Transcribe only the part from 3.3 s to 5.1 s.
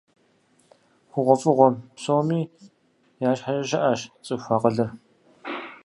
щхьэкӀэ щыӀэщ цӀыху акъылыр.